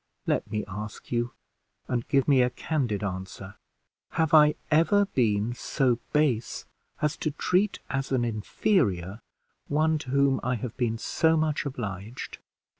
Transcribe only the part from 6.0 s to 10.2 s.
base as to treat as an inferior one to